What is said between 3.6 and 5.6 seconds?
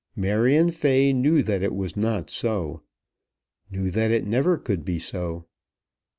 knew that it never could be so.